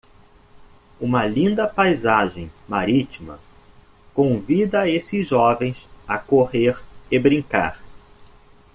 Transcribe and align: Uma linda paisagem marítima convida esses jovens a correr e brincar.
Uma 0.99 1.27
linda 1.27 1.67
paisagem 1.67 2.49
marítima 2.67 3.39
convida 4.15 4.89
esses 4.89 5.27
jovens 5.27 5.87
a 6.07 6.17
correr 6.17 6.75
e 7.11 7.19
brincar. 7.19 7.79